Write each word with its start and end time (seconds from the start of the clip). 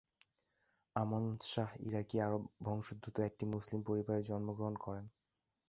আমানত 0.95 1.39
শাহ 1.45 1.69
ইরাকি 1.87 2.17
আরব 2.21 2.43
বংশোদ্ভূত 2.65 3.15
একটি 3.19 3.43
মুসলিম 3.45 3.79
পরিবারে 3.81 4.21
জন্মগ্রহণ 4.23 4.75
করেন। 4.77 5.05